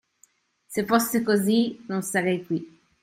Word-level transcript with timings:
Se 0.65 0.83
fosse 0.83 1.21
così 1.21 1.83
non 1.87 2.01
sarei 2.01 2.43
qui. 2.43 2.79